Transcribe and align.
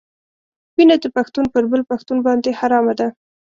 وینه 0.75 0.95
د 1.03 1.05
پښتون 1.15 1.45
پر 1.53 1.63
بل 1.71 1.81
پښتون 1.91 2.17
باندې 2.27 2.57
حرامه 2.59 2.93
ده. 2.99 3.07